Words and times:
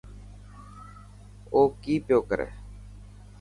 اوڪي 1.55 1.93
پيو 2.05 2.19
ڪري. 2.29 2.47